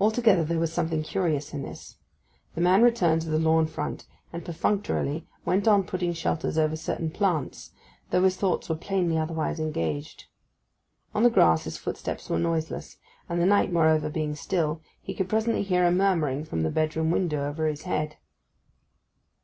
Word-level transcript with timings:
Altogether 0.00 0.42
there 0.42 0.58
was 0.58 0.72
something 0.72 1.04
curious 1.04 1.54
in 1.54 1.62
this. 1.62 1.96
The 2.56 2.60
man 2.60 2.82
returned 2.82 3.22
to 3.22 3.28
the 3.28 3.38
lawn 3.38 3.68
front, 3.68 4.04
and 4.32 4.44
perfunctorily 4.44 5.28
went 5.44 5.68
on 5.68 5.84
putting 5.84 6.12
shelters 6.12 6.58
over 6.58 6.74
certain 6.74 7.08
plants, 7.08 7.70
though 8.10 8.24
his 8.24 8.36
thoughts 8.36 8.68
were 8.68 8.74
plainly 8.74 9.16
otherwise 9.16 9.60
engaged. 9.60 10.24
On 11.14 11.22
the 11.22 11.30
grass 11.30 11.62
his 11.62 11.76
footsteps 11.78 12.28
were 12.28 12.36
noiseless, 12.40 12.96
and 13.28 13.40
the 13.40 13.46
night 13.46 13.72
moreover 13.72 14.10
being 14.10 14.34
still, 14.34 14.82
he 15.00 15.14
could 15.14 15.28
presently 15.28 15.62
hear 15.62 15.84
a 15.84 15.92
murmuring 15.92 16.44
from 16.44 16.64
the 16.64 16.70
bedroom 16.72 17.12
window 17.12 17.48
over 17.48 17.68
his 17.68 17.82
head. 17.82 18.16